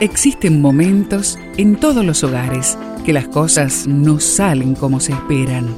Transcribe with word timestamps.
Existen 0.00 0.60
momentos 0.60 1.38
en 1.56 1.76
todos 1.76 2.04
los 2.04 2.22
hogares 2.22 2.76
que 3.06 3.14
las 3.14 3.28
cosas 3.28 3.86
no 3.86 4.20
salen 4.20 4.74
como 4.74 5.00
se 5.00 5.12
esperan. 5.12 5.74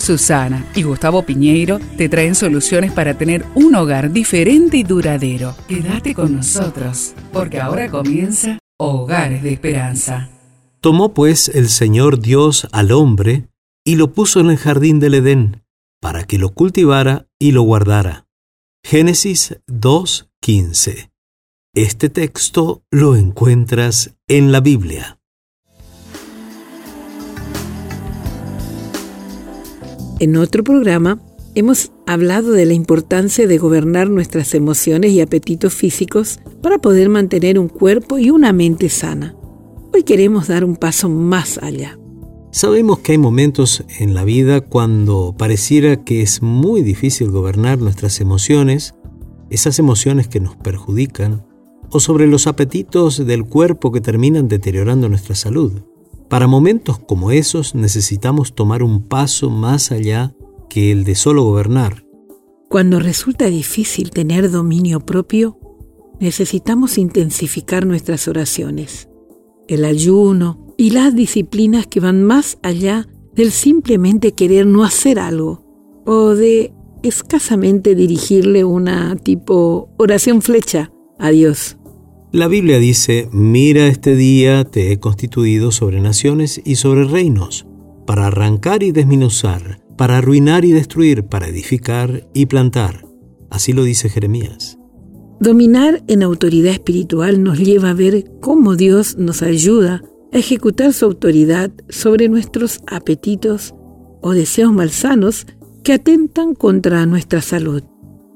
Susana 0.00 0.66
y 0.74 0.82
Gustavo 0.82 1.22
Piñeiro 1.22 1.78
te 1.96 2.08
traen 2.08 2.34
soluciones 2.34 2.90
para 2.90 3.16
tener 3.16 3.46
un 3.54 3.76
hogar 3.76 4.10
diferente 4.10 4.78
y 4.78 4.82
duradero. 4.82 5.54
Quédate 5.68 6.12
con 6.12 6.34
nosotros, 6.34 7.14
porque 7.32 7.60
ahora 7.60 7.88
comienza 7.88 8.58
Hogares 8.80 9.44
de 9.44 9.52
Esperanza. 9.52 10.28
Tomó 10.80 11.14
pues 11.14 11.48
el 11.50 11.68
Señor 11.68 12.18
Dios 12.18 12.66
al 12.72 12.90
hombre 12.90 13.46
y 13.84 13.94
lo 13.94 14.12
puso 14.12 14.40
en 14.40 14.50
el 14.50 14.56
jardín 14.56 14.98
del 14.98 15.14
Edén, 15.14 15.62
para 16.00 16.24
que 16.24 16.38
lo 16.38 16.52
cultivara 16.52 17.28
y 17.38 17.52
lo 17.52 17.62
guardara. 17.62 18.26
Génesis 18.82 19.60
2.15 19.68 21.09
este 21.74 22.08
texto 22.08 22.82
lo 22.90 23.14
encuentras 23.14 24.16
en 24.26 24.50
la 24.50 24.60
Biblia. 24.60 25.20
En 30.18 30.36
otro 30.36 30.64
programa 30.64 31.22
hemos 31.54 31.92
hablado 32.08 32.50
de 32.50 32.66
la 32.66 32.74
importancia 32.74 33.46
de 33.46 33.58
gobernar 33.58 34.10
nuestras 34.10 34.54
emociones 34.54 35.12
y 35.12 35.20
apetitos 35.20 35.72
físicos 35.72 36.40
para 36.60 36.78
poder 36.78 37.08
mantener 37.08 37.56
un 37.56 37.68
cuerpo 37.68 38.18
y 38.18 38.30
una 38.30 38.52
mente 38.52 38.88
sana. 38.88 39.36
Hoy 39.94 40.02
queremos 40.02 40.48
dar 40.48 40.64
un 40.64 40.74
paso 40.74 41.08
más 41.08 41.58
allá. 41.58 41.96
Sabemos 42.50 42.98
que 42.98 43.12
hay 43.12 43.18
momentos 43.18 43.84
en 44.00 44.14
la 44.14 44.24
vida 44.24 44.60
cuando 44.60 45.36
pareciera 45.38 46.02
que 46.02 46.20
es 46.22 46.42
muy 46.42 46.82
difícil 46.82 47.30
gobernar 47.30 47.78
nuestras 47.78 48.20
emociones, 48.20 48.96
esas 49.50 49.78
emociones 49.78 50.26
que 50.26 50.40
nos 50.40 50.56
perjudican, 50.56 51.44
o 51.90 52.00
sobre 52.00 52.26
los 52.26 52.46
apetitos 52.46 53.24
del 53.24 53.44
cuerpo 53.44 53.92
que 53.92 54.00
terminan 54.00 54.48
deteriorando 54.48 55.08
nuestra 55.08 55.34
salud. 55.34 55.72
Para 56.28 56.46
momentos 56.46 56.98
como 56.98 57.32
esos 57.32 57.74
necesitamos 57.74 58.54
tomar 58.54 58.82
un 58.82 59.02
paso 59.02 59.50
más 59.50 59.90
allá 59.90 60.34
que 60.68 60.92
el 60.92 61.04
de 61.04 61.16
solo 61.16 61.42
gobernar. 61.42 62.04
Cuando 62.68 63.00
resulta 63.00 63.46
difícil 63.46 64.10
tener 64.10 64.50
dominio 64.50 65.00
propio, 65.00 65.58
necesitamos 66.20 66.98
intensificar 66.98 67.84
nuestras 67.84 68.28
oraciones, 68.28 69.08
el 69.66 69.84
ayuno 69.84 70.72
y 70.76 70.90
las 70.90 71.16
disciplinas 71.16 71.88
que 71.88 71.98
van 71.98 72.22
más 72.22 72.58
allá 72.62 73.08
del 73.34 73.50
simplemente 73.50 74.32
querer 74.32 74.66
no 74.66 74.84
hacer 74.84 75.18
algo 75.18 75.64
o 76.06 76.34
de 76.34 76.72
escasamente 77.02 77.94
dirigirle 77.94 78.64
una 78.64 79.16
tipo 79.16 79.90
oración 79.96 80.42
flecha 80.42 80.92
a 81.18 81.30
Dios. 81.30 81.76
La 82.32 82.46
Biblia 82.46 82.78
dice, 82.78 83.28
mira 83.32 83.88
este 83.88 84.14
día 84.14 84.62
te 84.62 84.92
he 84.92 85.00
constituido 85.00 85.72
sobre 85.72 86.00
naciones 86.00 86.60
y 86.64 86.76
sobre 86.76 87.02
reinos, 87.02 87.66
para 88.06 88.28
arrancar 88.28 88.84
y 88.84 88.92
desminuzar, 88.92 89.82
para 89.98 90.18
arruinar 90.18 90.64
y 90.64 90.70
destruir, 90.70 91.24
para 91.24 91.48
edificar 91.48 92.28
y 92.32 92.46
plantar. 92.46 93.04
Así 93.50 93.72
lo 93.72 93.82
dice 93.82 94.08
Jeremías. 94.08 94.78
Dominar 95.40 96.04
en 96.06 96.22
autoridad 96.22 96.72
espiritual 96.72 97.42
nos 97.42 97.58
lleva 97.58 97.90
a 97.90 97.94
ver 97.94 98.30
cómo 98.40 98.76
Dios 98.76 99.16
nos 99.16 99.42
ayuda 99.42 100.04
a 100.32 100.38
ejecutar 100.38 100.92
su 100.92 101.06
autoridad 101.06 101.72
sobre 101.88 102.28
nuestros 102.28 102.78
apetitos 102.86 103.74
o 104.20 104.34
deseos 104.34 104.72
malsanos 104.72 105.48
que 105.82 105.94
atentan 105.94 106.54
contra 106.54 107.04
nuestra 107.06 107.40
salud. 107.40 107.82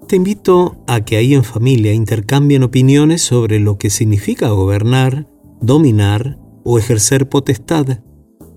Te 0.06 0.16
invito 0.16 0.76
a 0.86 1.00
que 1.00 1.16
ahí 1.16 1.34
en 1.34 1.44
familia 1.44 1.92
intercambien 1.94 2.62
opiniones 2.62 3.22
sobre 3.22 3.58
lo 3.58 3.78
que 3.78 3.88
significa 3.88 4.48
gobernar, 4.50 5.26
dominar 5.60 6.38
o 6.62 6.78
ejercer 6.78 7.28
potestad. 7.28 8.00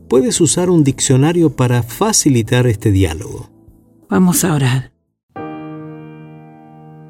Puedes 0.10 0.42
usar 0.42 0.70
un 0.70 0.84
diccionario 0.84 1.56
para 1.56 1.84
facilitar 1.84 2.68
este 2.68 2.92
diálogo. 2.92 3.50
Vamos 4.10 4.44
a 4.44 4.54
orar. 4.54 4.92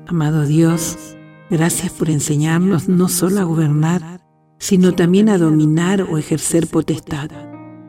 Amado 0.08 0.46
Dios, 0.46 1.18
gracias 1.50 1.92
por 1.92 2.10
enseñarnos 2.10 2.88
no 2.88 3.10
solo 3.10 3.42
a 3.42 3.44
gobernar, 3.44 4.22
sino 4.60 4.94
también 4.94 5.30
a 5.30 5.40
dominar 5.40 6.04
o 6.04 6.18
ejercer 6.18 6.68
potestad. 6.68 7.30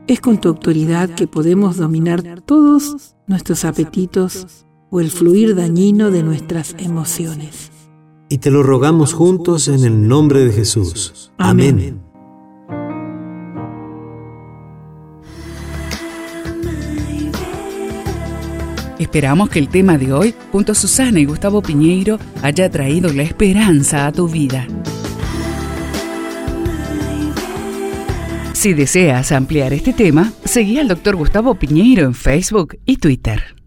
Es 0.06 0.20
con 0.20 0.40
tu 0.40 0.48
autoridad 0.48 1.10
que 1.10 1.26
podemos 1.26 1.76
dominar 1.76 2.40
todos 2.40 3.14
nuestros 3.26 3.66
apetitos, 3.66 4.66
o 4.90 5.00
el 5.00 5.10
fluir 5.10 5.54
dañino 5.54 6.10
de 6.10 6.22
nuestras 6.22 6.74
emociones. 6.78 7.70
Y 8.28 8.38
te 8.38 8.50
lo 8.50 8.62
rogamos 8.62 9.14
juntos 9.14 9.68
en 9.68 9.84
el 9.84 10.06
nombre 10.06 10.44
de 10.44 10.52
Jesús. 10.52 11.32
Amén. 11.38 12.02
Esperamos 18.98 19.48
que 19.48 19.60
el 19.60 19.68
tema 19.68 19.96
de 19.96 20.12
hoy, 20.12 20.34
junto 20.50 20.72
a 20.72 20.74
Susana 20.74 21.20
y 21.20 21.24
Gustavo 21.24 21.62
Piñeiro, 21.62 22.18
haya 22.42 22.68
traído 22.68 23.12
la 23.12 23.22
esperanza 23.22 24.06
a 24.06 24.12
tu 24.12 24.28
vida. 24.28 24.66
Si 28.52 28.74
deseas 28.74 29.30
ampliar 29.30 29.72
este 29.72 29.92
tema, 29.92 30.32
seguí 30.44 30.78
al 30.78 30.88
Dr. 30.88 31.14
Gustavo 31.14 31.54
Piñeiro 31.54 32.04
en 32.04 32.14
Facebook 32.14 32.76
y 32.84 32.96
Twitter. 32.96 33.57